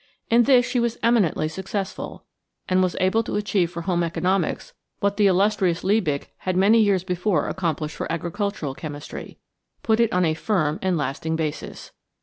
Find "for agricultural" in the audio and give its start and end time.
7.97-8.73